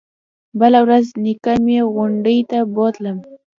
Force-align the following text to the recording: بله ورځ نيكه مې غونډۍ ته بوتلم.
بله 0.59 0.79
ورځ 0.85 1.05
نيكه 1.23 1.53
مې 1.65 1.77
غونډۍ 1.93 2.39
ته 2.49 2.57
بوتلم. 2.73 3.17